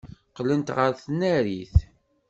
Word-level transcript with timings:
Qqlent 0.29 0.73
ɣer 0.77 0.91
tnarit. 1.03 1.75